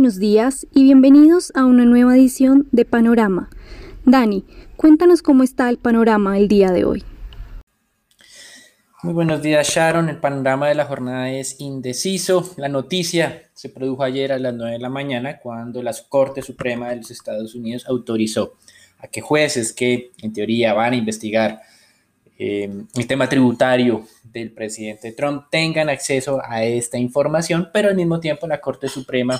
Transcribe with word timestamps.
buenos 0.00 0.18
días 0.18 0.66
y 0.74 0.84
bienvenidos 0.84 1.52
a 1.54 1.66
una 1.66 1.84
nueva 1.84 2.16
edición 2.16 2.66
de 2.72 2.86
Panorama. 2.86 3.50
Dani, 4.06 4.46
cuéntanos 4.78 5.20
cómo 5.20 5.42
está 5.42 5.68
el 5.68 5.76
panorama 5.76 6.38
el 6.38 6.48
día 6.48 6.70
de 6.70 6.86
hoy. 6.86 7.04
Muy 9.02 9.12
buenos 9.12 9.42
días 9.42 9.68
Sharon, 9.68 10.08
el 10.08 10.16
panorama 10.16 10.68
de 10.68 10.74
la 10.74 10.86
jornada 10.86 11.30
es 11.30 11.60
indeciso. 11.60 12.50
La 12.56 12.70
noticia 12.70 13.42
se 13.52 13.68
produjo 13.68 14.02
ayer 14.02 14.32
a 14.32 14.38
las 14.38 14.54
9 14.54 14.72
de 14.72 14.78
la 14.78 14.88
mañana 14.88 15.38
cuando 15.38 15.82
la 15.82 15.94
Corte 16.08 16.40
Suprema 16.40 16.88
de 16.88 16.96
los 16.96 17.10
Estados 17.10 17.54
Unidos 17.54 17.84
autorizó 17.86 18.54
a 19.00 19.06
que 19.06 19.20
jueces 19.20 19.74
que 19.74 20.12
en 20.22 20.32
teoría 20.32 20.72
van 20.72 20.94
a 20.94 20.96
investigar 20.96 21.60
eh, 22.38 22.70
el 22.94 23.06
tema 23.06 23.28
tributario 23.28 24.06
del 24.24 24.50
presidente 24.52 25.12
Trump 25.12 25.48
tengan 25.50 25.90
acceso 25.90 26.40
a 26.42 26.64
esta 26.64 26.96
información, 26.96 27.68
pero 27.70 27.90
al 27.90 27.96
mismo 27.96 28.18
tiempo 28.18 28.46
la 28.46 28.62
Corte 28.62 28.88
Suprema 28.88 29.38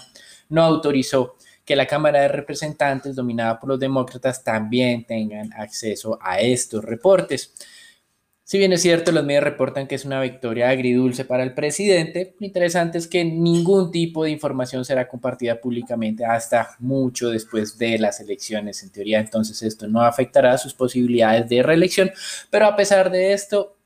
no 0.51 0.63
autorizó 0.63 1.37
que 1.65 1.77
la 1.77 1.87
Cámara 1.87 2.21
de 2.21 2.29
Representantes, 2.29 3.15
dominada 3.15 3.59
por 3.59 3.71
los 3.71 3.81
demócratas, 3.81 4.45
también 4.45 5.05
tengan 5.05 5.53
acceso 5.55 6.19
a 6.21 6.41
estos 6.41 6.85
reportes. 6.85 7.55
Si 8.51 8.59
bien 8.59 8.73
es 8.73 8.83
cierto, 8.83 9.13
los 9.13 9.25
medios 9.25 9.45
reportan 9.45 9.87
que 9.87 9.95
es 9.95 10.05
una 10.05 10.21
victoria 10.21 10.71
agridulce 10.71 11.25
para 11.25 11.45
el 11.45 11.55
presidente, 11.55 12.35
lo 12.41 12.45
interesante 12.45 12.99
es 12.99 13.07
que 13.07 13.25
ningún 13.25 13.93
tipo 13.93 14.25
de 14.25 14.31
información 14.31 14.85
será 14.85 15.07
compartida 15.07 15.61
públicamente 15.61 16.25
hasta 16.25 16.71
mucho 16.81 17.31
después 17.31 17.79
de 17.79 17.97
las 18.01 18.19
elecciones. 18.19 18.83
En 18.83 18.91
teoría, 18.91 19.21
entonces 19.21 19.63
esto 19.63 19.87
no 19.87 20.03
afectará 20.03 20.59
sus 20.59 20.75
posibilidades 20.75 21.49
de 21.49 21.63
reelección, 21.63 22.11
pero 22.51 22.67
a 22.67 22.75
pesar 22.75 23.13
de 23.13 23.33
esto, 23.33 23.77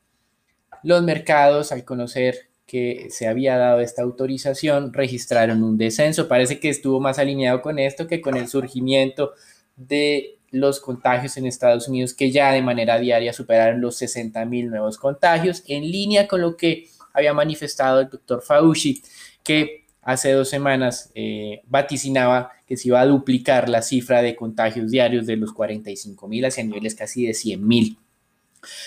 los 0.82 1.02
mercados, 1.02 1.70
al 1.70 1.84
conocer 1.84 2.48
que 2.66 3.08
se 3.10 3.28
había 3.28 3.56
dado 3.58 3.80
esta 3.80 4.02
autorización, 4.02 4.92
registraron 4.92 5.62
un 5.62 5.76
descenso. 5.76 6.28
Parece 6.28 6.60
que 6.60 6.70
estuvo 6.70 7.00
más 7.00 7.18
alineado 7.18 7.62
con 7.62 7.78
esto 7.78 8.06
que 8.06 8.20
con 8.20 8.36
el 8.36 8.48
surgimiento 8.48 9.32
de 9.76 10.38
los 10.50 10.80
contagios 10.80 11.36
en 11.36 11.46
Estados 11.46 11.88
Unidos, 11.88 12.14
que 12.14 12.30
ya 12.30 12.52
de 12.52 12.62
manera 12.62 12.98
diaria 12.98 13.32
superaron 13.32 13.80
los 13.80 13.96
60 13.96 14.44
mil 14.44 14.70
nuevos 14.70 14.98
contagios, 14.98 15.62
en 15.66 15.90
línea 15.90 16.28
con 16.28 16.40
lo 16.40 16.56
que 16.56 16.88
había 17.12 17.34
manifestado 17.34 18.00
el 18.00 18.08
doctor 18.08 18.42
Fauci, 18.42 19.02
que 19.42 19.84
hace 20.02 20.32
dos 20.32 20.48
semanas 20.48 21.10
eh, 21.14 21.62
vaticinaba 21.66 22.52
que 22.66 22.76
se 22.76 22.88
iba 22.88 23.00
a 23.00 23.06
duplicar 23.06 23.68
la 23.68 23.82
cifra 23.82 24.22
de 24.22 24.36
contagios 24.36 24.90
diarios 24.90 25.26
de 25.26 25.36
los 25.36 25.52
45 25.52 26.28
mil 26.28 26.44
hacia 26.44 26.64
niveles 26.64 26.94
casi 26.94 27.26
de 27.26 27.34
100 27.34 27.66
mil. 27.66 27.98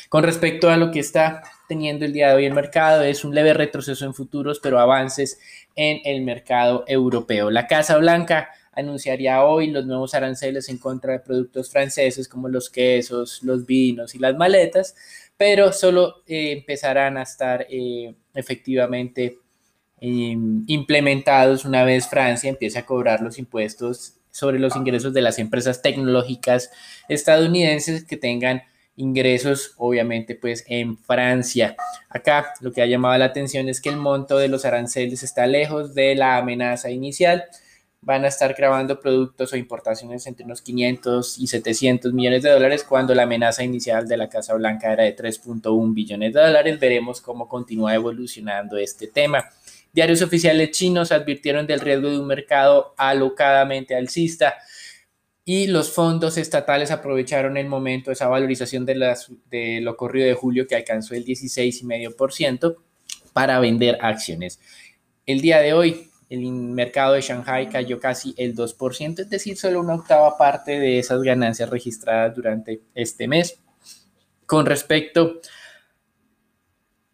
Con 0.10 0.24
respecto 0.24 0.70
a 0.70 0.78
lo 0.78 0.92
que 0.92 1.00
está 1.00 1.44
teniendo 1.68 2.06
el 2.06 2.14
día 2.14 2.30
de 2.30 2.36
hoy 2.36 2.46
el 2.46 2.54
mercado, 2.54 3.04
es 3.04 3.24
un 3.24 3.36
leve 3.36 3.54
retroceso 3.54 4.06
en 4.06 4.14
futuros, 4.14 4.60
pero 4.62 4.80
avances 4.80 5.40
en 5.76 6.00
el 6.06 6.22
mercado 6.22 6.84
europeo. 6.88 7.52
La 7.52 7.68
Casa 7.68 7.98
Blanca 7.98 8.50
anunciaría 8.72 9.44
hoy 9.44 9.68
los 9.68 9.86
nuevos 9.86 10.14
aranceles 10.14 10.70
en 10.70 10.78
contra 10.78 11.14
de 11.14 11.20
productos 11.20 11.70
franceses 11.72 12.28
como 12.28 12.48
los 12.48 12.70
quesos, 12.70 13.42
los 13.44 13.66
vinos 13.66 14.14
y 14.14 14.20
las 14.20 14.36
maletas, 14.36 14.96
pero 15.36 15.74
solo 15.74 16.24
eh, 16.28 16.52
empezarán 16.52 17.18
a 17.18 17.24
estar 17.24 17.66
eh, 17.70 18.14
efectivamente 18.34 19.40
em, 20.00 20.64
implementados 20.68 21.66
una 21.66 21.84
vez 21.84 22.08
Francia 22.08 22.50
empiece 22.50 22.78
a 22.78 22.86
cobrar 22.86 23.22
los 23.22 23.40
impuestos 23.40 24.14
sobre 24.30 24.60
los 24.60 24.76
ingresos 24.76 25.14
de 25.14 25.22
las 25.22 25.40
empresas 25.40 25.82
tecnológicas 25.82 26.70
estadounidenses 27.10 28.06
que 28.06 28.18
tengan 28.18 28.62
ingresos, 28.98 29.74
obviamente, 29.78 30.36
pues 30.36 30.66
en 30.68 30.98
Francia. 30.98 31.78
Acá 32.10 32.54
lo 32.60 32.74
que 32.74 32.82
ha 32.82 32.86
llamado 32.86 33.18
la 33.18 33.26
atención 33.26 33.70
es 33.70 33.80
que 33.80 33.90
el 33.90 33.98
monto 33.98 34.38
de 34.38 34.50
los 34.50 34.66
aranceles 34.66 35.24
está 35.24 35.48
lejos 35.48 35.96
de 35.96 36.16
la 36.16 36.38
amenaza 36.38 36.90
inicial 36.90 37.46
van 38.02 38.24
a 38.24 38.28
estar 38.28 38.54
grabando 38.54 39.00
productos 39.00 39.52
o 39.52 39.58
importaciones 39.58 40.26
entre 40.28 40.46
unos 40.46 40.62
500 40.62 41.40
y 41.40 41.48
700 41.48 42.14
millones 42.14 42.44
de 42.44 42.52
dólares 42.52 42.86
cuando 42.88 43.14
la 43.14 43.24
amenaza 43.24 43.64
inicial 43.64 44.08
de 44.08 44.18
la 44.18 44.30
Casa 44.30 44.54
Blanca 44.54 44.94
era 44.94 45.04
de 45.04 45.16
3.1 45.16 45.94
billones 45.94 46.34
de 46.34 46.40
dólares. 46.40 46.80
Veremos 46.80 47.20
cómo 47.22 47.50
continúa 47.50 47.96
evolucionando 47.96 48.78
este 48.78 49.08
tema. 49.08 49.50
Diarios 49.92 50.22
oficiales 50.22 50.72
chinos 50.72 51.12
advirtieron 51.12 51.66
del 51.66 51.80
riesgo 51.80 52.10
de 52.10 52.20
un 52.20 52.28
mercado 52.28 52.94
alocadamente 52.98 53.96
alcista 53.96 54.56
y 55.50 55.68
los 55.68 55.94
fondos 55.94 56.38
estatales 56.38 56.92
aprovecharon 56.92 57.56
el 57.56 57.68
momento, 57.70 58.12
esa 58.12 58.28
valorización 58.28 58.86
de, 58.86 58.96
las, 58.96 59.32
de 59.50 59.80
lo 59.80 59.92
ocurrido 59.92 60.28
de 60.28 60.34
julio 60.34 60.68
que 60.68 60.76
alcanzó 60.76 61.16
el 61.16 61.24
16,5% 61.24 62.76
para 63.32 63.58
vender 63.62 63.98
acciones. 64.02 64.60
El 65.26 65.40
día 65.40 65.60
de 65.60 65.72
hoy, 65.72 66.12
el 66.30 66.52
mercado 66.52 67.14
de 67.14 67.22
Shanghai 67.22 67.70
cayó 67.70 67.98
casi 67.98 68.36
el 68.36 68.58
2%, 68.58 69.20
es 69.20 69.30
decir, 69.30 69.56
solo 69.56 69.80
una 69.80 69.96
octava 69.96 70.38
parte 70.38 70.78
de 70.82 71.00
esas 71.00 71.22
ganancias 71.22 71.70
registradas 71.70 72.36
durante 72.36 72.82
este 72.94 73.30
mes. 73.30 73.58
Con 74.46 74.66
respecto 74.66 75.40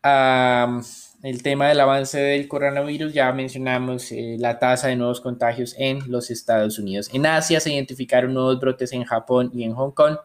a 0.02 0.82
el 1.24 1.42
tema 1.42 1.70
del 1.70 1.80
avance 1.80 2.20
del 2.20 2.50
coronavirus, 2.50 3.14
ya 3.14 3.32
mencionamos 3.32 4.12
eh, 4.12 4.36
la 4.40 4.60
tasa 4.60 4.90
de 4.90 4.98
nuevos 4.98 5.22
contagios 5.22 5.74
en 5.78 6.00
los 6.12 6.30
Estados 6.30 6.78
Unidos. 6.78 7.10
En 7.14 7.26
Asia 7.26 7.62
se 7.62 7.72
identificaron 7.74 8.34
nuevos 8.34 8.60
brotes 8.60 8.92
en 8.92 9.06
Japón 9.06 9.50
y 9.54 9.64
en 9.64 9.74
Hong 9.74 9.92
Kong 9.92 10.18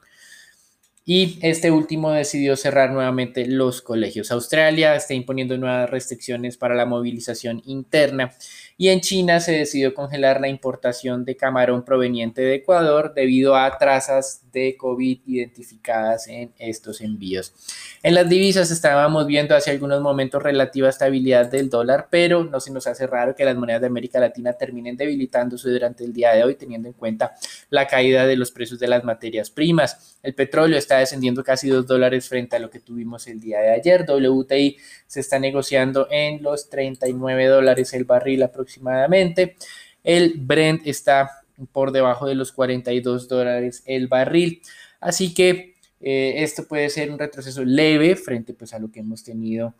y 1.10 1.38
este 1.40 1.70
último 1.70 2.10
decidió 2.10 2.54
cerrar 2.54 2.90
nuevamente 2.90 3.46
los 3.46 3.80
colegios. 3.80 4.30
Australia 4.30 4.94
está 4.94 5.14
imponiendo 5.14 5.56
nuevas 5.56 5.88
restricciones 5.88 6.58
para 6.58 6.74
la 6.74 6.84
movilización 6.84 7.62
interna 7.64 8.34
y 8.76 8.88
en 8.88 9.00
China 9.00 9.40
se 9.40 9.52
decidió 9.52 9.94
congelar 9.94 10.38
la 10.38 10.48
importación 10.48 11.24
de 11.24 11.34
camarón 11.34 11.82
proveniente 11.82 12.42
de 12.42 12.56
Ecuador 12.56 13.14
debido 13.14 13.56
a 13.56 13.78
trazas 13.78 14.42
de 14.52 14.76
COVID 14.76 15.20
identificadas 15.24 16.28
en 16.28 16.52
estos 16.58 17.00
envíos. 17.00 17.54
En 18.02 18.14
las 18.14 18.28
divisas 18.28 18.70
estábamos 18.70 19.26
viendo 19.26 19.54
hace 19.54 19.70
algunos 19.70 20.02
momentos 20.02 20.42
relativa 20.42 20.90
estabilidad 20.90 21.50
del 21.50 21.70
dólar, 21.70 22.08
pero 22.10 22.44
no 22.44 22.60
se 22.60 22.70
nos 22.70 22.86
hace 22.86 23.06
raro 23.06 23.34
que 23.34 23.46
las 23.46 23.56
monedas 23.56 23.80
de 23.80 23.86
América 23.86 24.20
Latina 24.20 24.52
terminen 24.52 24.96
debilitándose 24.96 25.70
durante 25.70 26.04
el 26.04 26.12
día 26.12 26.34
de 26.34 26.44
hoy, 26.44 26.54
teniendo 26.54 26.88
en 26.88 26.94
cuenta 26.94 27.34
la 27.70 27.86
caída 27.86 28.26
de 28.26 28.36
los 28.36 28.50
precios 28.50 28.78
de 28.78 28.88
las 28.88 29.04
materias 29.04 29.50
primas. 29.50 30.18
El 30.22 30.34
petróleo 30.34 30.78
está 30.78 30.97
descendiendo 30.98 31.42
casi 31.44 31.68
2 31.68 31.86
dólares 31.86 32.28
frente 32.28 32.56
a 32.56 32.58
lo 32.58 32.70
que 32.70 32.80
tuvimos 32.80 33.26
el 33.26 33.40
día 33.40 33.60
de 33.60 33.72
ayer. 33.72 34.04
WTI 34.08 34.76
se 35.06 35.20
está 35.20 35.38
negociando 35.38 36.08
en 36.10 36.42
los 36.42 36.68
39 36.68 37.46
dólares 37.46 37.92
el 37.94 38.04
barril 38.04 38.42
aproximadamente. 38.42 39.56
El 40.04 40.34
Brent 40.36 40.86
está 40.86 41.30
por 41.72 41.92
debajo 41.92 42.26
de 42.26 42.34
los 42.34 42.52
42 42.52 43.28
dólares 43.28 43.82
el 43.86 44.06
barril. 44.08 44.62
Así 45.00 45.34
que 45.34 45.74
eh, 46.00 46.34
esto 46.36 46.66
puede 46.66 46.88
ser 46.90 47.10
un 47.10 47.18
retroceso 47.18 47.64
leve 47.64 48.16
frente 48.16 48.54
pues, 48.54 48.72
a 48.72 48.78
lo 48.78 48.90
que 48.90 49.00
hemos 49.00 49.24
tenido 49.24 49.74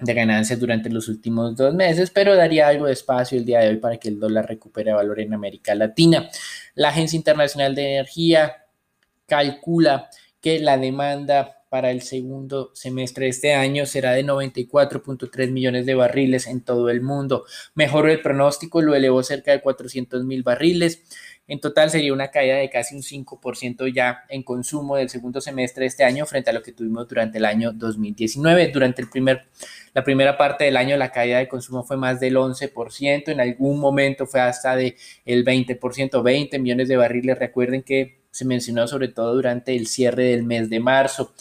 de 0.00 0.14
ganancias 0.14 0.60
durante 0.60 0.88
los 0.90 1.08
últimos 1.08 1.56
dos 1.56 1.74
meses, 1.74 2.10
pero 2.10 2.36
daría 2.36 2.68
algo 2.68 2.86
de 2.86 2.92
espacio 2.92 3.36
el 3.36 3.44
día 3.44 3.60
de 3.60 3.70
hoy 3.70 3.76
para 3.78 3.96
que 3.96 4.08
el 4.08 4.20
dólar 4.20 4.46
recupere 4.46 4.92
valor 4.92 5.18
en 5.20 5.34
América 5.34 5.74
Latina. 5.74 6.28
La 6.74 6.90
Agencia 6.90 7.16
Internacional 7.16 7.74
de 7.74 7.94
Energía 7.94 8.64
calcula 9.26 10.08
que 10.40 10.58
la 10.60 10.78
demanda 10.78 11.58
para 11.68 11.90
el 11.90 12.02
segundo 12.02 12.70
semestre 12.74 13.24
de 13.24 13.30
este 13.30 13.54
año 13.54 13.86
será 13.86 14.12
de 14.12 14.24
94.3 14.24 15.50
millones 15.50 15.86
de 15.86 15.94
barriles 15.94 16.46
en 16.46 16.62
todo 16.62 16.88
el 16.88 17.02
mundo. 17.02 17.44
Mejoró 17.74 18.10
el 18.10 18.22
pronóstico, 18.22 18.80
lo 18.80 18.94
elevó 18.94 19.22
cerca 19.22 19.52
de 19.52 19.60
400 19.60 20.24
mil 20.24 20.42
barriles. 20.42 21.02
En 21.46 21.60
total 21.60 21.90
sería 21.90 22.12
una 22.12 22.30
caída 22.30 22.56
de 22.56 22.68
casi 22.68 22.94
un 22.94 23.02
5% 23.02 23.92
ya 23.92 24.24
en 24.28 24.42
consumo 24.42 24.96
del 24.96 25.08
segundo 25.08 25.40
semestre 25.40 25.82
de 25.82 25.88
este 25.88 26.04
año 26.04 26.26
frente 26.26 26.50
a 26.50 26.52
lo 26.52 26.62
que 26.62 26.72
tuvimos 26.72 27.08
durante 27.08 27.38
el 27.38 27.44
año 27.44 27.72
2019. 27.72 28.68
Durante 28.68 29.02
el 29.02 29.08
primer, 29.08 29.46
la 29.94 30.04
primera 30.04 30.36
parte 30.36 30.64
del 30.64 30.76
año 30.76 30.96
la 30.96 31.10
caída 31.10 31.38
de 31.38 31.48
consumo 31.48 31.84
fue 31.84 31.96
más 31.96 32.20
del 32.20 32.36
11%, 32.36 33.28
en 33.28 33.40
algún 33.40 33.80
momento 33.80 34.26
fue 34.26 34.40
hasta 34.40 34.76
de 34.76 34.96
el 35.24 35.44
20%, 35.44 36.22
20 36.22 36.58
millones 36.58 36.88
de 36.88 36.96
barriles. 36.96 37.38
Recuerden 37.38 37.82
que 37.82 38.17
se 38.30 38.44
mencionó 38.44 38.86
sobre 38.86 39.08
todo 39.08 39.34
durante 39.34 39.74
el 39.74 39.86
cierre 39.86 40.24
del 40.24 40.44
mes 40.44 40.70
de 40.70 40.80
marzo. 40.80 41.32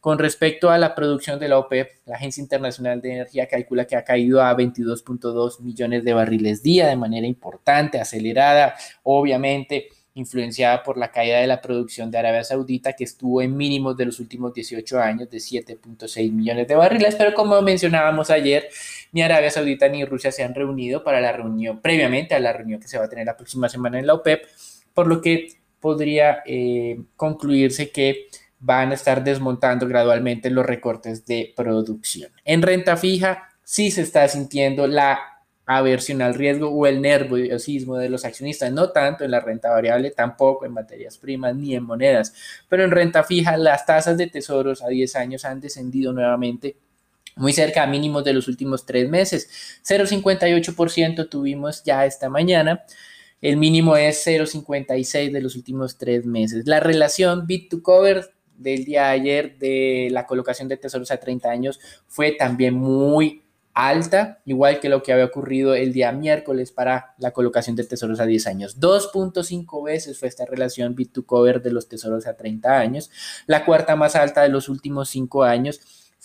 Con 0.00 0.18
respecto 0.18 0.70
a 0.70 0.78
la 0.78 0.94
producción 0.94 1.40
de 1.40 1.48
la 1.48 1.58
OPEP, 1.58 2.06
la 2.06 2.14
Agencia 2.14 2.40
Internacional 2.40 3.00
de 3.00 3.12
Energía 3.12 3.48
calcula 3.48 3.86
que 3.86 3.96
ha 3.96 4.04
caído 4.04 4.40
a 4.40 4.56
22.2 4.56 5.60
millones 5.60 6.04
de 6.04 6.14
barriles 6.14 6.62
día 6.62 6.86
de 6.86 6.96
manera 6.96 7.26
importante, 7.26 8.00
acelerada, 8.00 8.76
obviamente 9.02 9.88
influenciada 10.16 10.82
por 10.82 10.96
la 10.96 11.10
caída 11.10 11.40
de 11.40 11.46
la 11.46 11.60
producción 11.60 12.10
de 12.10 12.18
Arabia 12.18 12.42
Saudita, 12.42 12.94
que 12.94 13.04
estuvo 13.04 13.42
en 13.42 13.54
mínimos 13.54 13.96
de 13.96 14.06
los 14.06 14.18
últimos 14.18 14.54
18 14.54 14.98
años 14.98 15.28
de 15.28 15.38
7.6 15.38 16.32
millones 16.32 16.66
de 16.66 16.74
barriles, 16.74 17.16
pero 17.16 17.34
como 17.34 17.60
mencionábamos 17.60 18.30
ayer, 18.30 18.68
ni 19.12 19.22
Arabia 19.22 19.50
Saudita 19.50 19.88
ni 19.88 20.04
Rusia 20.06 20.32
se 20.32 20.42
han 20.42 20.54
reunido 20.54 21.04
para 21.04 21.20
la 21.20 21.32
reunión, 21.32 21.82
previamente 21.82 22.34
a 22.34 22.40
la 22.40 22.52
reunión 22.54 22.80
que 22.80 22.88
se 22.88 22.96
va 22.96 23.04
a 23.04 23.08
tener 23.08 23.26
la 23.26 23.36
próxima 23.36 23.68
semana 23.68 23.98
en 23.98 24.06
la 24.06 24.14
OPEP, 24.14 24.46
por 24.94 25.06
lo 25.06 25.20
que 25.20 25.48
podría 25.86 26.42
eh, 26.44 26.98
concluirse 27.14 27.90
que 27.90 28.26
van 28.58 28.90
a 28.90 28.94
estar 28.94 29.22
desmontando 29.22 29.86
gradualmente 29.86 30.50
los 30.50 30.66
recortes 30.66 31.24
de 31.26 31.52
producción. 31.54 32.32
En 32.44 32.60
renta 32.60 32.96
fija 32.96 33.50
sí 33.62 33.92
se 33.92 34.02
está 34.02 34.26
sintiendo 34.26 34.88
la 34.88 35.20
aversión 35.64 36.22
al 36.22 36.34
riesgo 36.34 36.70
o 36.70 36.88
el 36.88 37.00
nerviosismo 37.00 37.98
de 37.98 38.08
los 38.08 38.24
accionistas, 38.24 38.72
no 38.72 38.90
tanto 38.90 39.22
en 39.22 39.30
la 39.30 39.38
renta 39.38 39.70
variable, 39.70 40.10
tampoco 40.10 40.66
en 40.66 40.72
materias 40.72 41.18
primas 41.18 41.54
ni 41.54 41.76
en 41.76 41.84
monedas, 41.84 42.34
pero 42.68 42.82
en 42.82 42.90
renta 42.90 43.22
fija 43.22 43.56
las 43.56 43.86
tasas 43.86 44.18
de 44.18 44.26
tesoros 44.26 44.82
a 44.82 44.88
10 44.88 45.14
años 45.14 45.44
han 45.44 45.60
descendido 45.60 46.12
nuevamente 46.12 46.78
muy 47.36 47.52
cerca 47.52 47.84
a 47.84 47.86
mínimos 47.86 48.24
de 48.24 48.32
los 48.32 48.48
últimos 48.48 48.84
tres 48.84 49.08
meses. 49.08 49.48
0,58% 49.86 51.28
tuvimos 51.28 51.84
ya 51.84 52.04
esta 52.06 52.28
mañana. 52.28 52.82
El 53.40 53.56
mínimo 53.58 53.96
es 53.96 54.26
0,56 54.26 55.30
de 55.30 55.40
los 55.40 55.56
últimos 55.56 55.98
tres 55.98 56.24
meses. 56.24 56.66
La 56.66 56.80
relación 56.80 57.46
bit 57.46 57.70
to 57.70 57.82
cover 57.82 58.30
del 58.56 58.84
día 58.84 59.04
de 59.04 59.10
ayer 59.10 59.58
de 59.58 60.08
la 60.10 60.26
colocación 60.26 60.68
de 60.68 60.76
tesoros 60.76 61.10
a 61.10 61.18
30 61.18 61.50
años 61.50 61.78
fue 62.06 62.32
también 62.32 62.74
muy 62.74 63.42
alta, 63.74 64.40
igual 64.46 64.80
que 64.80 64.88
lo 64.88 65.02
que 65.02 65.12
había 65.12 65.26
ocurrido 65.26 65.74
el 65.74 65.92
día 65.92 66.10
miércoles 66.10 66.72
para 66.72 67.14
la 67.18 67.32
colocación 67.32 67.76
de 67.76 67.84
tesoros 67.84 68.20
a 68.20 68.24
10 68.24 68.46
años. 68.46 68.80
2.5 68.80 69.84
veces 69.84 70.18
fue 70.18 70.28
esta 70.28 70.46
relación 70.46 70.94
bit 70.94 71.12
to 71.12 71.26
cover 71.26 71.60
de 71.60 71.72
los 71.72 71.86
tesoros 71.86 72.26
a 72.26 72.38
30 72.38 72.78
años, 72.78 73.10
la 73.46 73.66
cuarta 73.66 73.94
más 73.94 74.16
alta 74.16 74.42
de 74.42 74.48
los 74.48 74.70
últimos 74.70 75.10
5 75.10 75.44
años 75.44 75.80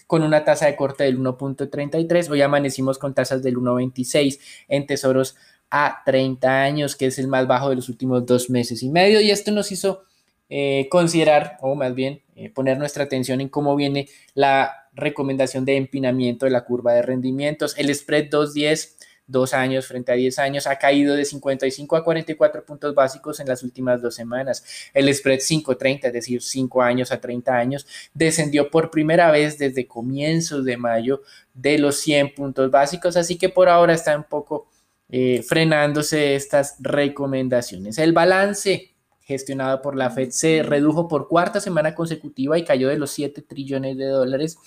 con 0.08 0.24
una 0.24 0.44
tasa 0.44 0.66
de 0.66 0.76
corte 0.76 1.06
del 1.06 1.20
1.33. 1.20 2.30
Hoy 2.30 2.42
amanecimos 2.42 2.98
con 2.98 3.14
tasas 3.14 3.44
del 3.44 3.56
1.26 3.58 4.40
en 4.68 4.86
tesoros 4.86 5.36
a 5.72 6.02
30 6.06 6.62
años, 6.62 6.96
que 6.96 7.08
es 7.08 7.18
el 7.18 7.28
más 7.28 7.48
bajo 7.48 7.70
de 7.70 7.78
los 7.78 7.90
últimos 7.90 8.26
dos 8.26 8.50
meses 8.50 8.84
y 8.84 8.90
medio. 8.90 9.22
Y 9.22 9.32
esto 9.32 9.52
nos 9.52 9.72
hizo 9.72 10.04
eh, 10.50 10.88
considerar, 10.90 11.58
o 11.62 11.76
más 11.76 11.96
bien 11.96 12.22
eh, 12.36 12.50
poner 12.50 12.78
nuestra 12.78 13.06
atención 13.06 13.42
en 13.42 13.50
cómo 13.50 13.76
viene 13.76 14.10
la 14.34 14.90
recomendación 14.94 15.64
de 15.66 15.78
empinamiento 15.78 16.46
de 16.46 16.52
la 16.52 16.66
curva 16.66 16.94
de 16.94 17.02
rendimientos. 17.02 17.78
El 17.78 17.94
spread 17.96 18.30
210 18.30 18.98
dos 19.32 19.54
años 19.54 19.88
frente 19.88 20.12
a 20.12 20.16
10 20.16 20.40
años, 20.40 20.68
ha 20.68 20.78
caído 20.78 21.16
de 21.16 21.24
55 21.26 21.96
a 21.96 22.04
44 22.04 22.66
puntos 22.66 22.94
básicos 22.94 23.40
en 23.40 23.48
las 23.48 23.64
últimas 23.64 24.02
dos 24.02 24.14
semanas. 24.14 24.64
El 24.94 25.14
spread 25.14 25.40
530, 25.40 26.08
es 26.08 26.14
decir, 26.14 26.42
5 26.42 26.82
años 26.82 27.12
a 27.12 27.22
30 27.22 27.56
años, 27.56 27.88
descendió 28.14 28.70
por 28.70 28.92
primera 28.92 29.32
vez 29.32 29.58
desde 29.58 29.88
comienzos 29.88 30.66
de 30.66 30.78
mayo 30.78 31.22
de 31.54 31.78
los 31.78 31.98
100 32.00 32.36
puntos 32.36 32.70
básicos, 32.70 33.16
así 33.16 33.38
que 33.38 33.50
por 33.50 33.70
ahora 33.70 33.94
está 33.94 34.16
un 34.16 34.26
poco 34.26 34.68
eh, 35.12 35.44
frenándose 35.44 36.36
estas 36.36 36.78
recomendaciones. 36.80 37.98
El 37.98 38.14
balance 38.14 38.91
gestionado 39.32 39.82
por 39.82 39.96
la 39.96 40.10
Fed 40.12 40.30
se 40.30 40.64
redujo 40.64 41.08
por 41.08 41.28
cuarta 41.28 41.60
semana 41.60 41.96
consecutiva 41.96 42.58
y 42.58 42.64
cayó 42.64 42.90
de 42.90 42.98
los 42.98 43.12
7 43.12 43.42
trillones 43.42 43.98
de 43.98 44.06
dólares 44.06 44.58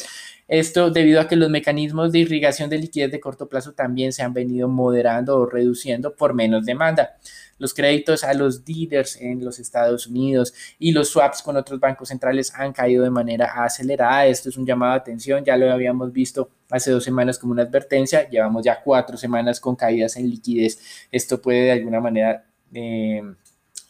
esto 0.47 0.91
debido 0.91 1.21
a 1.21 1.29
que 1.29 1.37
los 1.37 1.49
mecanismos 1.49 2.13
de 2.13 2.19
irrigación 2.19 2.69
de 2.69 2.79
liquidez 2.79 3.11
de 3.11 3.21
corto 3.21 3.49
plazo 3.49 3.73
también 3.73 4.13
se 4.13 4.23
han 4.23 4.35
venido 4.35 4.69
moderando 4.69 5.39
o 5.39 5.47
reduciendo 5.47 6.15
por 6.15 6.35
menos 6.35 6.67
demanda. 6.67 7.17
Los 7.57 7.73
créditos 7.73 8.25
a 8.25 8.35
los 8.35 8.65
dealers 8.65 9.17
en 9.21 9.43
los 9.43 9.59
Estados 9.59 10.07
Unidos 10.07 10.53
y 10.79 10.93
los 10.93 11.09
swaps 11.09 11.41
con 11.41 11.57
otros 11.57 11.81
bancos 11.81 12.09
centrales 12.09 12.53
han 12.55 12.73
caído 12.75 13.05
de 13.05 13.11
manera 13.11 13.65
acelerada. 13.65 14.27
Esto 14.27 14.51
es 14.51 14.59
un 14.59 14.67
llamado 14.67 14.93
de 14.93 14.99
atención, 14.99 15.45
ya 15.45 15.57
lo 15.57 15.73
habíamos 15.73 16.13
visto 16.13 16.51
hace 16.69 16.91
dos 16.91 17.05
semanas 17.05 17.39
como 17.39 17.53
una 17.53 17.63
advertencia, 17.63 18.29
llevamos 18.29 18.65
ya 18.65 18.83
cuatro 18.83 19.17
semanas 19.17 19.61
con 19.61 19.77
caídas 19.77 20.17
en 20.17 20.29
liquidez. 20.29 20.79
Esto 21.11 21.41
puede 21.41 21.63
de 21.65 21.73
alguna 21.73 22.01
manera... 22.01 22.45
Eh, 22.75 23.23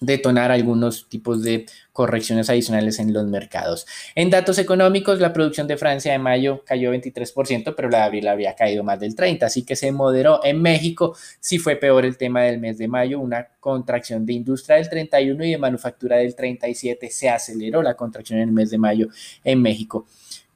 detonar 0.04 0.50
algunos 0.50 1.08
tipos 1.08 1.42
de 1.42 1.66
correcciones 1.92 2.50
adicionales 2.50 2.98
en 2.98 3.12
los 3.12 3.26
mercados. 3.26 3.86
En 4.14 4.30
datos 4.30 4.58
económicos, 4.58 5.20
la 5.20 5.32
producción 5.32 5.66
de 5.66 5.76
Francia 5.76 6.12
de 6.12 6.18
mayo 6.18 6.62
cayó 6.66 6.92
23%, 6.92 7.74
pero 7.76 7.88
la 7.88 7.98
de 7.98 8.04
abril 8.04 8.28
había 8.28 8.54
caído 8.54 8.82
más 8.82 9.00
del 9.00 9.14
30%, 9.14 9.44
así 9.44 9.64
que 9.64 9.76
se 9.76 9.92
moderó. 9.92 10.40
En 10.44 10.60
México 10.60 11.16
sí 11.40 11.58
fue 11.58 11.76
peor 11.76 12.04
el 12.04 12.16
tema 12.16 12.42
del 12.42 12.58
mes 12.58 12.78
de 12.78 12.88
mayo, 12.88 13.20
una 13.20 13.48
contracción 13.60 14.26
de 14.26 14.32
industria 14.32 14.76
del 14.76 14.88
31 14.88 15.44
y 15.44 15.50
de 15.52 15.58
manufactura 15.58 16.16
del 16.16 16.34
37, 16.34 17.10
se 17.10 17.28
aceleró 17.28 17.82
la 17.82 17.94
contracción 17.94 18.40
en 18.40 18.48
el 18.48 18.54
mes 18.54 18.70
de 18.70 18.78
mayo 18.78 19.08
en 19.44 19.62
México. 19.62 20.06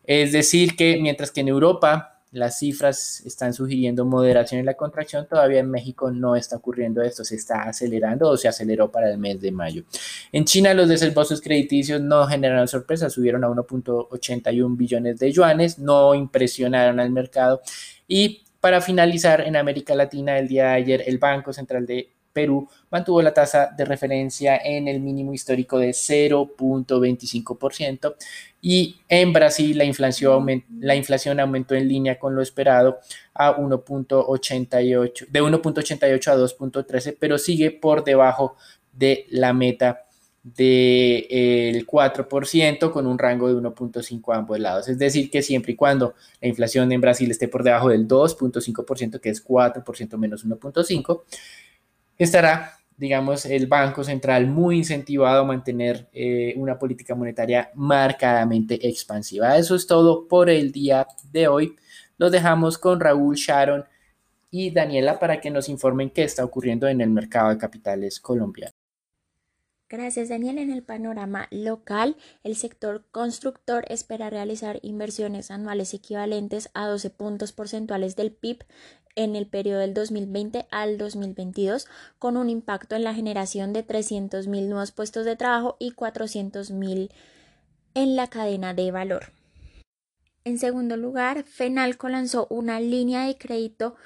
Es 0.04 0.32
decir, 0.32 0.74
que 0.74 0.98
mientras 1.00 1.30
que 1.30 1.42
en 1.42 1.48
Europa 1.48 2.17
las 2.32 2.58
cifras 2.58 3.22
están 3.24 3.54
sugiriendo 3.54 4.04
moderación 4.04 4.60
en 4.60 4.66
la 4.66 4.74
contracción, 4.74 5.26
todavía 5.26 5.60
en 5.60 5.70
México 5.70 6.10
no 6.10 6.36
está 6.36 6.56
ocurriendo 6.56 7.02
esto, 7.02 7.24
se 7.24 7.36
está 7.36 7.62
acelerando 7.62 8.28
o 8.28 8.36
se 8.36 8.48
aceleró 8.48 8.90
para 8.90 9.10
el 9.10 9.18
mes 9.18 9.40
de 9.40 9.50
mayo. 9.50 9.84
En 10.32 10.44
China 10.44 10.74
los 10.74 10.88
desembolsos 10.88 11.40
crediticios 11.40 12.00
no 12.00 12.26
generaron 12.26 12.68
sorpresa, 12.68 13.08
subieron 13.08 13.44
a 13.44 13.48
1.81 13.48 14.76
billones 14.76 15.18
de 15.18 15.32
yuanes, 15.32 15.78
no 15.78 16.14
impresionaron 16.14 17.00
al 17.00 17.10
mercado 17.10 17.62
y 18.06 18.44
para 18.60 18.80
finalizar, 18.80 19.42
en 19.42 19.56
América 19.56 19.94
Latina, 19.94 20.38
el 20.38 20.48
día 20.48 20.64
de 20.64 20.72
ayer, 20.72 21.04
el 21.06 21.18
Banco 21.18 21.52
Central 21.52 21.86
de 21.86 22.10
Perú 22.32 22.68
mantuvo 22.90 23.22
la 23.22 23.34
tasa 23.34 23.70
de 23.76 23.84
referencia 23.84 24.56
en 24.56 24.88
el 24.88 25.00
mínimo 25.00 25.32
histórico 25.32 25.78
de 25.78 25.90
0.25% 25.90 28.16
y 28.60 28.96
en 29.08 29.32
Brasil 29.32 29.78
la 29.78 29.84
inflación, 29.84 30.64
la 30.80 30.94
inflación 30.94 31.40
aumentó 31.40 31.74
en 31.74 31.88
línea 31.88 32.18
con 32.18 32.34
lo 32.34 32.42
esperado 32.42 32.98
a 33.34 33.56
1.88, 33.56 35.28
de 35.28 35.42
1.88 35.42 36.28
a 36.28 36.36
2.13, 36.36 37.16
pero 37.18 37.38
sigue 37.38 37.70
por 37.70 38.04
debajo 38.04 38.56
de 38.92 39.26
la 39.30 39.52
meta 39.52 40.04
del 40.42 41.86
4% 41.86 42.90
con 42.90 43.06
un 43.06 43.18
rango 43.18 43.48
de 43.48 43.54
1.5 43.54 44.34
a 44.34 44.38
ambos 44.38 44.58
lados. 44.58 44.88
Es 44.88 44.98
decir, 44.98 45.30
que 45.30 45.42
siempre 45.42 45.72
y 45.72 45.76
cuando 45.76 46.14
la 46.40 46.48
inflación 46.48 46.90
en 46.92 47.00
Brasil 47.00 47.30
esté 47.30 47.48
por 47.48 47.62
debajo 47.62 47.90
del 47.90 48.08
2.5%, 48.08 49.20
que 49.20 49.30
es 49.30 49.44
4% 49.44 50.16
menos 50.16 50.46
1.5%, 50.46 51.22
estará, 52.18 52.78
digamos, 52.96 53.46
el 53.46 53.66
Banco 53.66 54.02
Central 54.04 54.46
muy 54.46 54.78
incentivado 54.78 55.42
a 55.42 55.44
mantener 55.46 56.08
eh, 56.12 56.54
una 56.56 56.78
política 56.78 57.14
monetaria 57.14 57.70
marcadamente 57.74 58.88
expansiva. 58.88 59.56
Eso 59.56 59.76
es 59.76 59.86
todo 59.86 60.26
por 60.26 60.50
el 60.50 60.72
día 60.72 61.06
de 61.30 61.48
hoy. 61.48 61.76
Los 62.16 62.32
dejamos 62.32 62.78
con 62.78 63.00
Raúl 63.00 63.36
Sharon 63.36 63.84
y 64.50 64.70
Daniela 64.70 65.18
para 65.18 65.40
que 65.40 65.50
nos 65.50 65.68
informen 65.68 66.10
qué 66.10 66.24
está 66.24 66.44
ocurriendo 66.44 66.88
en 66.88 67.00
el 67.00 67.10
mercado 67.10 67.50
de 67.50 67.58
capitales 67.58 68.18
colombiano. 68.18 68.77
Gracias, 69.90 70.28
Daniel. 70.28 70.58
En 70.58 70.70
el 70.70 70.82
panorama 70.82 71.48
local, 71.50 72.16
el 72.44 72.56
sector 72.56 73.06
constructor 73.10 73.86
espera 73.88 74.28
realizar 74.28 74.80
inversiones 74.82 75.50
anuales 75.50 75.94
equivalentes 75.94 76.68
a 76.74 76.86
12 76.86 77.08
puntos 77.08 77.52
porcentuales 77.52 78.14
del 78.14 78.30
PIB 78.30 78.64
en 79.16 79.34
el 79.34 79.46
periodo 79.46 79.80
del 79.80 79.94
2020 79.94 80.66
al 80.70 80.98
2022, 80.98 81.88
con 82.18 82.36
un 82.36 82.50
impacto 82.50 82.96
en 82.96 83.04
la 83.04 83.14
generación 83.14 83.72
de 83.72 83.84
300.000 83.84 84.68
nuevos 84.68 84.92
puestos 84.92 85.24
de 85.24 85.36
trabajo 85.36 85.76
y 85.78 85.92
400.000 85.92 87.10
en 87.94 88.14
la 88.16 88.26
cadena 88.26 88.74
de 88.74 88.90
valor. 88.90 89.32
En 90.44 90.58
segundo 90.58 90.98
lugar, 90.98 91.44
FENALCO 91.44 92.10
lanzó 92.10 92.46
una 92.50 92.78
línea 92.78 93.26
de 93.26 93.38
crédito 93.38 93.96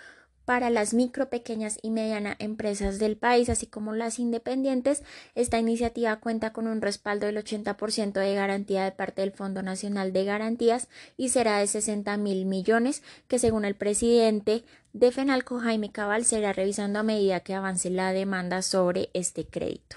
para 0.45 0.71
las 0.71 0.95
micro, 0.95 1.31
pequeñas 1.31 1.79
y 1.83 1.91
medianas 1.91 2.37
empresas 2.39 2.99
del 2.99 3.17
país, 3.17 3.49
así 3.49 3.67
como 3.67 3.93
las 3.95 4.19
independientes. 4.19 5.03
Esta 5.35 5.59
iniciativa 5.59 6.17
cuenta 6.17 6.53
con 6.53 6.67
un 6.67 6.81
respaldo 6.81 7.27
del 7.27 7.37
80% 7.37 8.13
de 8.13 8.35
garantía 8.35 8.85
de 8.85 8.93
parte 8.93 9.23
del 9.23 9.33
Fondo 9.33 9.63
Nacional 9.63 10.13
de 10.13 10.25
Garantías 10.25 10.89
y 11.17 11.31
será 11.31 11.59
de 11.59 11.67
60 11.67 12.17
mil 12.17 12.47
millones, 12.47 13.03
que 13.29 13.39
según 13.39 13.65
el 13.65 13.75
presidente 13.75 14.65
de 14.93 15.11
FENALCO, 15.11 15.61
Jaime 15.61 15.91
Cabal, 15.91 16.25
será 16.25 16.53
revisando 16.53 16.99
a 16.99 17.03
medida 17.03 17.41
que 17.41 17.55
avance 17.55 17.91
la 17.91 18.13
demanda 18.13 18.63
sobre 18.63 19.11
este 19.15 19.47
crédito. 19.47 19.97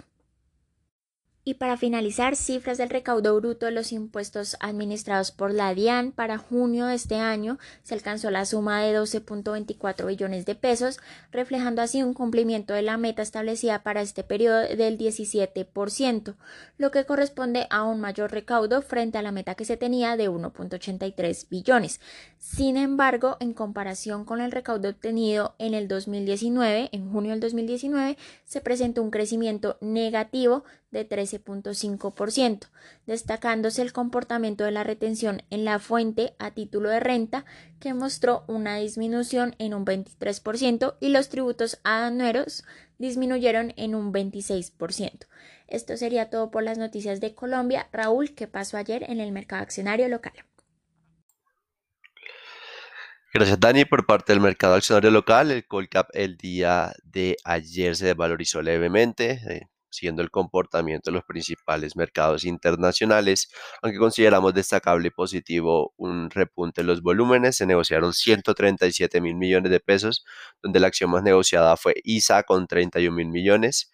Y 1.48 1.54
para 1.54 1.78
finalizar, 1.78 2.36
cifras 2.36 2.80
del 2.80 2.90
recaudo 2.90 3.36
bruto 3.36 3.68
de 3.68 3.72
los 3.72 3.92
impuestos 3.92 4.58
administrados 4.62 5.32
por 5.32 5.54
la 5.54 5.76
DIAN 5.76 6.12
para 6.12 6.40
junio 6.40 6.88
de 6.88 6.96
este 6.96 7.18
año 7.18 7.60
se 7.84 7.94
alcanzó 7.94 8.32
la 8.32 8.46
suma 8.46 8.82
de 8.82 8.98
12.24 8.98 10.08
billones 10.08 10.48
de 10.48 10.56
pesos, 10.56 11.00
reflejando 11.32 11.84
así 11.84 12.02
un 12.02 12.16
cumplimiento 12.16 12.74
de 12.74 12.82
la 12.82 12.98
meta 12.98 13.22
establecida 13.22 13.84
para 13.84 14.02
este 14.02 14.24
periodo 14.24 14.62
del 14.62 14.98
17%, 14.98 16.36
lo 16.80 16.90
que 16.90 17.06
corresponde 17.06 17.68
a 17.70 17.84
un 17.84 18.02
mayor 18.02 18.32
recaudo 18.32 18.82
frente 18.82 19.20
a 19.20 19.22
la 19.22 19.32
meta 19.32 19.54
que 19.54 19.66
se 19.66 19.78
tenía 19.78 20.18
de 20.18 20.32
1.83 20.32 21.48
billones. 21.48 22.02
Sin 22.40 22.76
embargo, 22.76 23.38
en 23.40 23.54
comparación 23.54 24.26
con 24.26 24.42
el 24.42 24.52
recaudo 24.52 24.90
obtenido 24.90 25.54
en 25.60 25.76
el 25.76 25.88
2019, 25.88 26.90
en 26.92 27.12
junio 27.12 27.32
del 27.34 27.40
2019, 27.40 28.18
se 28.46 28.62
presentó 28.62 29.04
un 29.04 29.12
crecimiento 29.12 29.78
negativo 29.80 30.64
de 30.96 31.08
13.5%, 31.08 32.68
destacándose 33.06 33.82
el 33.82 33.94
comportamiento 33.94 34.64
de 34.64 34.72
la 34.72 34.84
retención 34.84 35.44
en 35.50 35.66
la 35.66 35.80
fuente 35.80 36.34
a 36.40 36.52
título 36.52 36.90
de 36.90 37.02
renta, 37.02 37.46
que 37.80 37.94
mostró 37.94 38.46
una 38.48 38.78
disminución 38.78 39.56
en 39.60 39.74
un 39.74 39.86
23% 39.86 40.96
y 41.00 41.10
los 41.10 41.30
tributos 41.30 41.80
aduaneros 41.84 42.64
disminuyeron 42.98 43.74
en 43.76 43.94
un 43.94 44.14
26%. 44.14 45.28
Esto 45.68 45.98
sería 45.98 46.30
todo 46.30 46.52
por 46.52 46.64
las 46.64 46.78
noticias 46.78 47.20
de 47.20 47.36
Colombia. 47.36 47.90
Raúl, 47.92 48.34
¿qué 48.34 48.48
pasó 48.48 48.78
ayer 48.78 49.04
en 49.10 49.20
el 49.20 49.32
mercado 49.32 49.64
accionario 49.64 50.08
local? 50.08 50.34
Gracias, 53.34 53.60
Dani. 53.60 53.84
Por 53.84 54.06
parte 54.06 54.32
del 54.32 54.42
mercado 54.42 54.76
accionario 54.76 55.12
local, 55.12 55.52
el 55.52 55.68
Colcap 55.68 56.08
el 56.14 56.38
día 56.38 56.94
de 57.04 57.36
ayer 57.44 57.98
se 57.98 58.06
desvalorizó 58.06 58.62
levemente, 58.62 59.42
eh, 59.50 59.68
siguiendo 59.96 60.22
el 60.22 60.32
comportamiento 60.32 61.10
de 61.12 61.16
los 61.16 61.24
principales 61.26 61.96
mercados 61.96 62.46
internacionales, 62.46 63.50
aunque 63.82 64.00
consideramos 64.00 64.54
destacable 64.54 65.08
y 65.08 65.12
positivo 65.12 65.94
un 65.98 66.30
repunte 66.30 66.82
en 66.82 66.88
los 66.88 67.02
volúmenes. 67.02 67.58
Se 67.58 67.66
negociaron 67.66 68.14
137 68.14 69.22
mil 69.22 69.36
millones 69.36 69.72
de 69.72 69.80
pesos, 69.80 70.26
donde 70.62 70.80
la 70.80 70.88
acción 70.88 71.12
más 71.12 71.24
negociada 71.24 71.78
fue 71.78 71.96
ISA 72.04 72.44
con 72.44 72.68
31 72.68 73.16
mil 73.16 73.28
millones, 73.30 73.92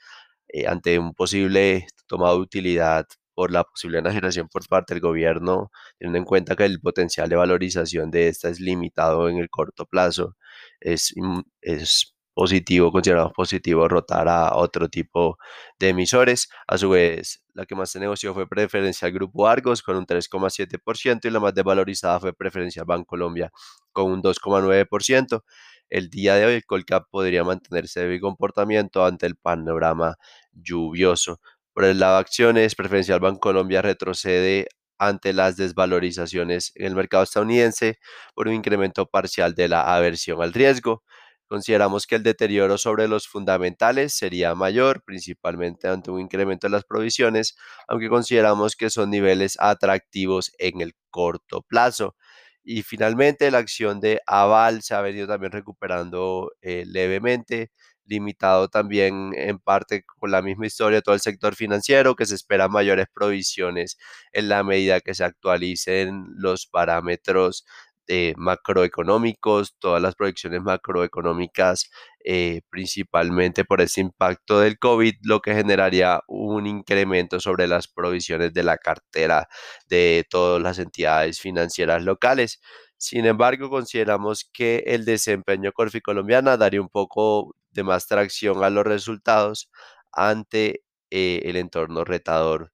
eh, 0.50 0.68
ante 0.68 1.00
un 1.00 1.14
posible 1.14 1.88
tomado 2.08 2.36
de 2.38 2.42
utilidad 2.42 3.06
por 3.34 3.52
la 3.52 3.64
posible 3.64 4.00
enajenación 4.00 4.48
por 4.50 4.68
parte 4.68 4.94
del 4.94 5.02
gobierno, 5.02 5.72
teniendo 5.98 6.20
en 6.20 6.26
cuenta 6.26 6.56
que 6.56 6.66
el 6.66 6.80
potencial 6.82 7.30
de 7.30 7.36
valorización 7.38 8.12
de 8.12 8.28
esta 8.28 8.50
es 8.50 8.60
limitado 8.60 9.30
en 9.30 9.38
el 9.38 9.50
corto 9.50 9.86
plazo, 9.86 10.36
es, 10.80 11.14
es 11.62 12.16
positivo, 12.34 12.92
consideramos 12.92 13.34
positivo 13.34 13.88
rotar 13.88 14.28
a 14.28 14.56
otro 14.56 14.90
tipo 14.90 15.38
de 15.80 15.90
emisores. 15.90 16.50
A 16.68 16.78
su 16.78 16.90
vez, 16.90 17.44
la 17.54 17.66
que 17.66 17.76
más 17.76 17.92
se 17.92 18.00
negoció 18.00 18.34
fue 18.34 18.48
preferencial 18.48 19.12
Grupo 19.12 19.48
Argos 19.48 19.82
con 19.82 19.98
un 19.98 20.06
3,7% 20.06 21.26
y 21.26 21.30
la 21.30 21.40
más 21.40 21.54
desvalorizada 21.54 22.20
fue 22.20 22.34
preferencial 22.34 22.86
Colombia 23.06 23.52
con 23.92 24.12
un 24.12 24.22
2,9%. 24.22 25.44
El 25.90 26.10
día 26.10 26.36
de 26.36 26.46
hoy 26.46 26.54
el 26.54 26.66
Colcap 26.66 27.10
podría 27.10 27.44
mantenerse 27.44 28.08
de 28.08 28.20
comportamiento 28.20 29.06
ante 29.06 29.26
el 29.26 29.36
panorama 29.36 30.16
lluvioso. 30.54 31.42
Por 31.74 31.86
el 31.86 32.00
lado 32.00 32.16
de 32.16 32.22
acciones, 32.22 32.76
Preferencial 32.76 33.20
Bancolombia 33.20 33.82
retrocede 33.82 34.68
ante 34.98 35.34
las 35.34 35.58
desvalorizaciones 35.58 36.72
en 36.76 36.86
el 36.86 36.96
mercado 36.96 37.24
estadounidense 37.24 37.98
por 38.36 38.48
un 38.48 38.54
incremento 38.54 39.08
parcial 39.08 39.56
de 39.56 39.68
la 39.68 39.96
aversión 39.96 40.42
al 40.42 40.54
riesgo. 40.54 41.04
Consideramos 41.52 42.08
que 42.08 42.16
el 42.16 42.24
deterioro 42.24 42.78
sobre 42.78 43.10
los 43.10 43.28
fundamentales 43.28 44.14
sería 44.14 44.56
mayor, 44.56 45.04
principalmente 45.04 45.90
ante 45.90 46.10
un 46.10 46.22
incremento 46.22 46.68
de 46.68 46.72
las 46.72 46.86
provisiones, 46.86 47.58
aunque 47.90 48.08
consideramos 48.08 48.78
que 48.78 48.90
son 48.90 49.10
niveles 49.10 49.58
atractivos 49.60 50.54
en 50.60 50.80
el 50.80 50.96
corto 51.10 51.62
plazo. 51.62 52.16
Y 52.64 52.84
finalmente 52.84 53.52
la 53.52 53.58
acción 53.58 54.00
de 54.00 54.22
Aval 54.28 54.82
se 54.82 54.96
ha 54.96 55.02
venido 55.02 55.28
también 55.28 55.52
recuperando 55.52 56.54
eh, 56.62 56.86
levemente 56.88 57.72
limitado 58.06 58.70
también 58.70 59.32
en 59.36 59.60
parte 59.60 60.04
con 60.06 60.32
la 60.32 60.42
misma 60.42 60.68
historia 60.68 61.02
todo 61.02 61.16
el 61.16 61.22
sector 61.22 61.56
financiero, 61.56 62.16
que 62.16 62.26
se 62.26 62.36
esperan 62.36 62.72
mayores 62.72 63.08
provisiones 63.14 63.98
en 64.32 64.48
la 64.50 64.64
medida 64.64 65.02
que 65.02 65.14
se 65.16 65.24
actualicen 65.26 66.26
los 66.36 66.66
parámetros 66.66 67.66
eh, 68.08 68.34
macroeconómicos, 68.38 69.76
todas 69.80 70.02
las 70.02 70.16
proyecciones 70.16 70.62
macroeconómicas, 70.62 71.90
eh, 72.26 72.62
principalmente 72.70 73.64
por 73.64 73.80
ese 73.82 74.02
impacto 74.02 74.60
del 74.60 74.80
COVID, 74.80 75.16
lo 75.24 75.40
que 75.42 75.54
generaría 75.54 76.22
un 76.28 76.68
incremento 76.68 77.40
sobre 77.40 77.68
las 77.68 77.88
provisiones 77.88 78.54
de 78.54 78.64
la 78.64 78.78
cartera 78.78 79.48
de 79.88 80.26
todas 80.30 80.62
las 80.62 80.80
entidades 80.80 81.40
financieras 81.40 82.04
locales. 82.04 82.60
Sin 82.98 83.26
embargo, 83.26 83.70
consideramos 83.70 84.50
que 84.52 84.84
el 84.88 85.06
desempeño 85.06 85.72
Corfi 85.72 86.02
colombiana 86.02 86.58
daría 86.58 86.82
un 86.82 86.90
poco 86.90 87.56
de 87.72 87.84
más 87.84 88.08
tracción 88.08 88.64
a 88.64 88.70
los 88.70 88.84
resultados 88.86 89.70
ante 90.12 90.84
eh, 91.12 91.42
el 91.46 91.56
entorno 91.56 92.04
retador. 92.04 92.72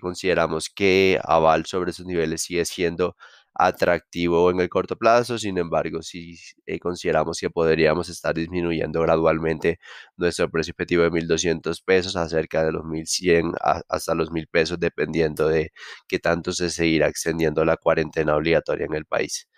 Consideramos 0.00 0.70
que 0.70 1.20
Aval 1.22 1.64
sobre 1.66 1.92
sus 1.92 2.04
niveles 2.04 2.42
sigue 2.42 2.64
siendo 2.64 3.16
atractivo 3.58 4.50
en 4.50 4.60
el 4.60 4.68
corto 4.68 4.96
plazo, 4.96 5.36
sin 5.36 5.58
embargo, 5.58 6.00
sí 6.00 6.38
eh, 6.64 6.78
consideramos 6.78 7.40
que 7.40 7.50
podríamos 7.50 8.08
estar 8.08 8.34
disminuyendo 8.34 9.00
gradualmente 9.02 9.80
nuestro 10.16 10.48
precio 10.48 10.72
objetivo 10.72 11.02
de 11.02 11.10
1.200 11.10 11.82
pesos 11.84 12.14
a 12.16 12.28
cerca 12.28 12.64
de 12.64 12.72
los 12.72 12.84
1.100 12.84 13.54
hasta 13.88 14.14
los 14.14 14.30
1.000 14.30 14.48
pesos, 14.48 14.78
dependiendo 14.78 15.48
de 15.48 15.72
qué 16.06 16.20
tanto 16.20 16.52
se 16.52 16.70
seguirá 16.70 17.08
extendiendo 17.08 17.64
la 17.64 17.76
cuarentena 17.76 18.36
obligatoria 18.36 18.86
en 18.86 18.94
el 18.94 19.06
país. 19.06 19.48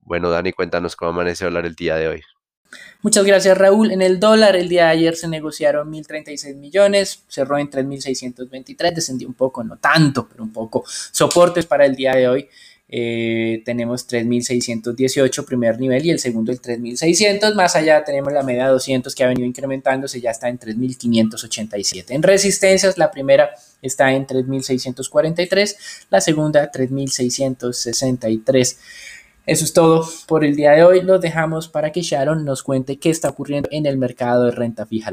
Bueno, 0.00 0.30
Dani, 0.30 0.52
cuéntanos 0.52 0.94
cómo 0.94 1.12
amanece 1.12 1.46
hablar 1.46 1.66
el 1.66 1.74
día 1.74 1.96
de 1.96 2.08
hoy. 2.08 2.22
Muchas 3.00 3.24
gracias 3.24 3.56
Raúl. 3.56 3.92
En 3.92 4.02
el 4.02 4.20
dólar 4.20 4.56
el 4.56 4.68
día 4.68 4.86
de 4.86 4.90
ayer 4.90 5.16
se 5.16 5.28
negociaron 5.28 5.90
1.036 5.90 6.56
millones, 6.56 7.24
cerró 7.28 7.56
en 7.56 7.70
3.623, 7.70 8.94
descendió 8.94 9.26
un 9.28 9.34
poco, 9.34 9.64
no 9.64 9.78
tanto, 9.78 10.28
pero 10.28 10.42
un 10.42 10.52
poco. 10.52 10.84
Soportes 10.86 11.64
para 11.64 11.86
el 11.86 11.94
día 11.96 12.14
de 12.14 12.28
hoy. 12.28 12.48
Eh, 12.88 13.62
tenemos 13.64 14.08
3.618 14.08 15.44
primer 15.44 15.80
nivel 15.80 16.06
y 16.06 16.10
el 16.10 16.20
segundo 16.20 16.52
el 16.52 16.60
3.600. 16.60 17.54
Más 17.54 17.74
allá 17.74 18.04
tenemos 18.04 18.32
la 18.32 18.42
media 18.42 18.68
200 18.68 19.14
que 19.14 19.24
ha 19.24 19.28
venido 19.28 19.46
incrementándose, 19.46 20.20
ya 20.20 20.30
está 20.30 20.48
en 20.48 20.58
3.587. 20.58 22.06
En 22.10 22.22
resistencias 22.22 22.96
la 22.96 23.10
primera 23.10 23.50
está 23.82 24.12
en 24.12 24.26
3.643, 24.26 25.76
la 26.10 26.20
segunda 26.20 26.70
3.663. 26.70 28.76
Eso 29.46 29.64
es 29.64 29.72
todo 29.72 30.08
por 30.26 30.44
el 30.44 30.56
día 30.56 30.72
de 30.72 30.82
hoy. 30.82 31.02
Los 31.02 31.20
dejamos 31.20 31.68
para 31.68 31.92
que 31.92 32.02
Sharon 32.02 32.44
nos 32.44 32.62
cuente 32.62 32.98
qué 32.98 33.10
está 33.10 33.28
ocurriendo 33.28 33.68
en 33.72 33.86
el 33.86 33.96
mercado 33.96 34.44
de 34.44 34.50
renta 34.50 34.86
fija. 34.86 35.12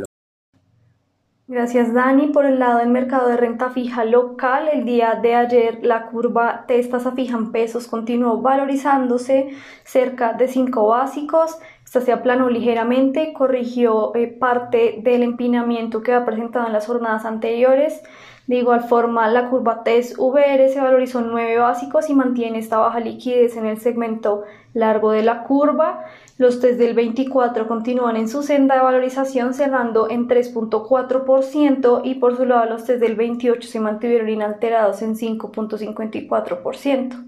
Gracias 1.46 1.94
Dani. 1.94 2.28
Por 2.28 2.46
el 2.46 2.58
lado 2.58 2.78
del 2.78 2.88
mercado 2.88 3.28
de 3.28 3.36
renta 3.36 3.70
fija 3.70 4.06
local, 4.06 4.70
el 4.72 4.86
día 4.86 5.20
de 5.22 5.36
ayer 5.36 5.80
la 5.82 6.06
curva 6.06 6.64
de 6.70 6.82
tasa 6.86 7.12
fija 7.12 7.36
en 7.36 7.52
pesos 7.52 7.88
continuó 7.88 8.42
valorizándose 8.42 9.50
cerca 9.84 10.32
de 10.32 10.48
5 10.48 10.88
básicos. 10.88 11.58
Esta 11.84 12.00
se 12.00 12.14
aplanó 12.14 12.50
ligeramente, 12.50 13.34
corrigió 13.34 14.16
eh, 14.16 14.28
parte 14.28 15.02
del 15.04 15.22
empinamiento 15.22 16.02
que 16.02 16.14
ha 16.14 16.24
presentado 16.24 16.68
en 16.68 16.74
las 16.74 16.88
jornadas 16.88 17.26
anteriores. 17.26 18.02
De 18.48 18.56
igual 18.56 18.86
forma, 18.86 19.28
la 19.28 19.50
curva 19.50 19.84
TES 19.84 20.16
VR 20.18 20.70
se 20.70 20.80
valorizó 20.80 21.20
en 21.20 21.32
9 21.32 21.58
básicos 21.58 22.10
y 22.10 22.14
mantiene 22.14 22.60
esta 22.60 22.78
baja 22.78 23.02
liquidez 23.02 23.58
en 23.58 23.66
el 23.66 23.80
segmento 23.80 24.44
largo 24.74 25.12
de 25.12 25.24
la 25.24 25.44
curva. 25.44 26.06
Los 26.38 26.60
test 26.60 26.80
del 26.80 26.96
24 26.96 27.68
continúan 27.68 28.16
en 28.16 28.28
su 28.28 28.42
senda 28.42 28.76
de 28.76 28.82
valorización 28.82 29.54
cerrando 29.54 30.10
en 30.10 30.28
3.4% 30.28 32.02
y 32.04 32.16
por 32.16 32.36
su 32.36 32.46
lado 32.46 32.66
los 32.66 32.86
test 32.86 33.00
del 33.00 33.16
28 33.16 33.70
se 33.70 33.80
mantuvieron 33.80 34.30
inalterados 34.30 35.04
en 35.04 35.16
5.54%. 35.16 37.28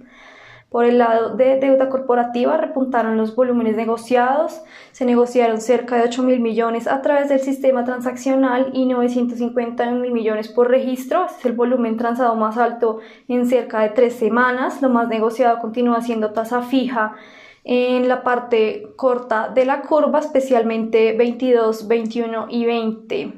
Por 0.70 0.86
el 0.86 0.98
lado 0.98 1.36
de 1.36 1.60
deuda 1.60 1.88
corporativa 1.88 2.58
repuntaron 2.58 3.16
los 3.16 3.36
volúmenes 3.36 3.76
negociados, 3.76 4.64
se 4.92 5.06
negociaron 5.06 5.62
cerca 5.62 5.98
de 5.98 6.06
8 6.06 6.24
mil 6.24 6.40
millones 6.40 6.88
a 6.88 7.04
través 7.04 7.30
del 7.30 7.40
sistema 7.40 7.86
transaccional 7.86 8.72
y 8.74 8.88
950 8.88 9.92
mil 9.92 10.12
millones 10.12 10.48
por 10.48 10.70
registro. 10.70 11.28
Este 11.28 11.42
es 11.42 11.46
el 11.46 11.54
volumen 11.54 11.98
transado 11.98 12.36
más 12.36 12.58
alto 12.58 13.02
en 13.28 13.46
cerca 13.46 13.82
de 13.82 13.90
tres 13.90 14.16
semanas. 14.16 14.82
Lo 14.82 14.90
más 14.90 15.08
negociado 15.08 15.60
continúa 15.60 16.02
siendo 16.02 16.32
tasa 16.32 16.64
fija 16.64 17.16
en 17.66 18.08
la 18.08 18.24
parte 18.24 18.94
corta 18.96 19.50
de 19.50 19.66
la 19.66 19.82
curva, 19.82 20.20
especialmente 20.20 21.14
22, 21.18 21.88
21 21.88 22.46
y 22.50 22.66
20. 22.66 23.34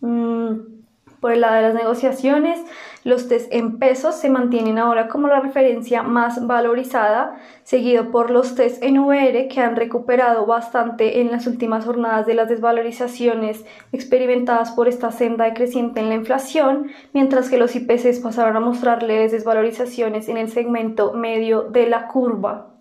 Mm, 0.00 0.72
por 1.20 1.32
el 1.32 1.40
lado 1.40 1.54
de 1.54 1.62
las 1.62 1.74
negociaciones, 1.74 2.60
los 3.04 3.28
test 3.28 3.52
en 3.52 3.78
pesos 3.78 4.16
se 4.16 4.28
mantienen 4.28 4.78
ahora 4.78 5.06
como 5.06 5.28
la 5.28 5.40
referencia 5.40 6.02
más 6.02 6.46
valorizada, 6.46 7.36
seguido 7.62 8.10
por 8.10 8.30
los 8.30 8.56
test 8.56 8.82
en 8.82 8.98
VR 8.98 9.46
que 9.46 9.60
han 9.60 9.76
recuperado 9.76 10.46
bastante 10.46 11.20
en 11.20 11.30
las 11.30 11.46
últimas 11.46 11.84
jornadas 11.84 12.26
de 12.26 12.34
las 12.34 12.48
desvalorizaciones 12.48 13.64
experimentadas 13.92 14.72
por 14.72 14.88
esta 14.88 15.12
senda 15.12 15.44
decreciente 15.44 16.00
en 16.00 16.08
la 16.08 16.16
inflación, 16.16 16.90
mientras 17.12 17.50
que 17.50 17.58
los 17.58 17.74
IPCs 17.76 18.20
pasaron 18.20 18.56
a 18.56 18.60
mostrar 18.60 19.04
leves 19.04 19.30
desvalorizaciones 19.30 20.28
en 20.28 20.38
el 20.38 20.48
segmento 20.48 21.12
medio 21.12 21.62
de 21.62 21.86
la 21.86 22.08
curva. 22.08 22.71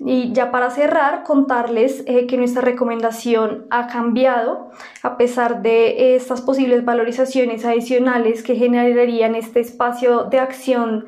Y 0.00 0.32
ya 0.32 0.52
para 0.52 0.70
cerrar, 0.70 1.24
contarles 1.24 2.04
eh, 2.06 2.26
que 2.26 2.36
nuestra 2.36 2.62
recomendación 2.62 3.66
ha 3.70 3.88
cambiado 3.88 4.70
a 5.02 5.16
pesar 5.16 5.62
de 5.62 6.14
estas 6.14 6.40
posibles 6.40 6.84
valorizaciones 6.84 7.64
adicionales 7.64 8.42
que 8.42 8.54
generarían 8.54 9.34
este 9.34 9.60
espacio 9.60 10.24
de 10.24 10.38
acción 10.38 11.06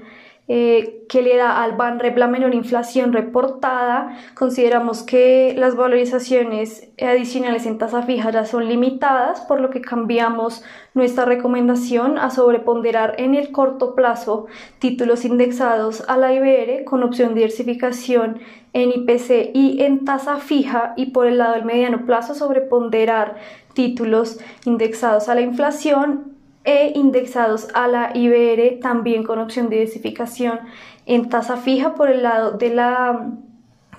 eh, 0.52 1.04
que 1.08 1.22
le 1.22 1.36
da 1.36 1.62
al 1.62 1.76
BANREP 1.76 2.18
la 2.18 2.26
menor 2.26 2.56
inflación 2.56 3.12
reportada. 3.12 4.18
Consideramos 4.34 5.04
que 5.04 5.54
las 5.56 5.76
valorizaciones 5.76 6.90
adicionales 7.00 7.66
en 7.66 7.78
tasa 7.78 8.02
fija 8.02 8.32
ya 8.32 8.44
son 8.44 8.68
limitadas, 8.68 9.42
por 9.42 9.60
lo 9.60 9.70
que 9.70 9.80
cambiamos 9.80 10.64
nuestra 10.92 11.24
recomendación 11.24 12.18
a 12.18 12.30
sobreponderar 12.30 13.14
en 13.18 13.36
el 13.36 13.52
corto 13.52 13.94
plazo 13.94 14.46
títulos 14.80 15.24
indexados 15.24 16.02
a 16.08 16.16
la 16.16 16.34
IBR 16.34 16.82
con 16.82 17.04
opción 17.04 17.28
de 17.28 17.42
diversificación 17.42 18.40
en 18.72 18.90
IPC 18.90 19.52
y 19.54 19.82
en 19.84 20.04
tasa 20.04 20.38
fija 20.38 20.94
y 20.96 21.12
por 21.12 21.28
el 21.28 21.38
lado 21.38 21.54
del 21.54 21.64
mediano 21.64 22.06
plazo 22.06 22.34
sobreponderar 22.34 23.36
títulos 23.72 24.40
indexados 24.64 25.28
a 25.28 25.36
la 25.36 25.42
inflación 25.42 26.39
e 26.70 26.92
indexados 26.94 27.68
a 27.74 27.88
la 27.88 28.12
IBR 28.14 28.78
también 28.80 29.24
con 29.24 29.38
opción 29.38 29.68
de 29.68 29.76
diversificación 29.76 30.60
en 31.06 31.28
tasa 31.28 31.56
fija 31.56 31.94
por 31.94 32.08
el 32.08 32.22
lado 32.22 32.52
de 32.52 32.70
la 32.72 33.30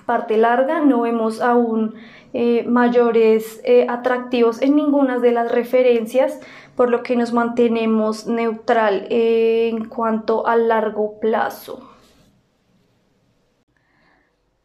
parte 0.06 0.36
larga, 0.36 0.80
no 0.80 1.02
vemos 1.02 1.40
aún 1.40 1.94
eh, 2.32 2.64
mayores 2.66 3.60
eh, 3.64 3.86
atractivos 3.88 4.62
en 4.62 4.76
ninguna 4.76 5.18
de 5.18 5.32
las 5.32 5.52
referencias, 5.52 6.40
por 6.74 6.90
lo 6.90 7.02
que 7.02 7.16
nos 7.16 7.32
mantenemos 7.32 8.26
neutral 8.26 9.06
en 9.10 9.84
cuanto 9.84 10.46
a 10.46 10.56
largo 10.56 11.20
plazo. 11.20 11.90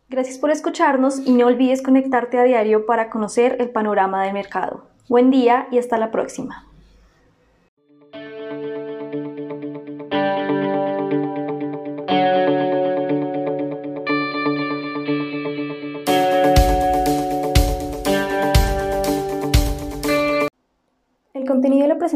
Gracias 0.09 0.37
por 0.37 0.49
escucharnos 0.49 1.19
y 1.19 1.33
no 1.33 1.47
olvides 1.47 1.81
conectarte 1.81 2.39
a 2.39 2.43
diario 2.43 2.85
para 2.85 3.09
conocer 3.09 3.57
el 3.59 3.69
panorama 3.69 4.23
del 4.23 4.33
mercado. 4.33 4.85
Buen 5.09 5.31
día 5.31 5.67
y 5.69 5.79
hasta 5.79 5.97
la 5.97 6.11
próxima. 6.11 6.65